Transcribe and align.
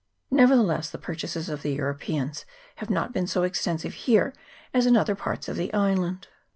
Nevertheless 0.31 0.89
the 0.89 0.97
purchases 0.97 1.47
of 1.47 1.61
the 1.61 1.73
Europeans 1.75 2.43
have 2.77 2.89
not 2.89 3.13
been 3.13 3.27
so 3.27 3.43
extensive 3.43 3.93
here 3.93 4.33
as 4.73 4.87
in 4.87 4.97
other 4.97 5.13
parts 5.13 5.47
of 5.47 5.57
the 5.57 5.71
island. 5.75 6.27